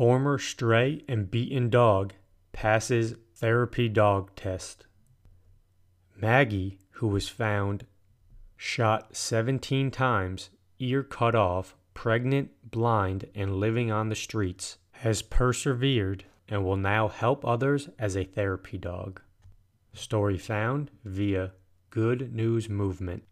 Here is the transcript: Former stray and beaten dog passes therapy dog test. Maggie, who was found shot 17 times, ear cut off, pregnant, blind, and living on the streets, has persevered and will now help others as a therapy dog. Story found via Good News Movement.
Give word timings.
Former 0.00 0.38
stray 0.38 1.04
and 1.08 1.30
beaten 1.30 1.68
dog 1.68 2.14
passes 2.52 3.16
therapy 3.34 3.86
dog 3.86 4.34
test. 4.34 4.86
Maggie, 6.16 6.78
who 6.92 7.08
was 7.08 7.28
found 7.28 7.84
shot 8.56 9.14
17 9.14 9.90
times, 9.90 10.48
ear 10.78 11.02
cut 11.02 11.34
off, 11.34 11.76
pregnant, 11.92 12.70
blind, 12.70 13.26
and 13.34 13.56
living 13.56 13.92
on 13.92 14.08
the 14.08 14.14
streets, 14.14 14.78
has 14.92 15.20
persevered 15.20 16.24
and 16.48 16.64
will 16.64 16.78
now 16.78 17.08
help 17.08 17.44
others 17.44 17.90
as 17.98 18.16
a 18.16 18.24
therapy 18.24 18.78
dog. 18.78 19.20
Story 19.92 20.38
found 20.38 20.90
via 21.04 21.52
Good 21.90 22.34
News 22.34 22.70
Movement. 22.70 23.24